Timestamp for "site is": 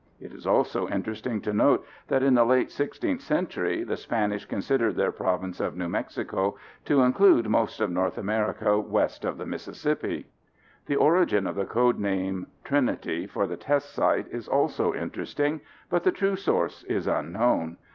13.93-14.47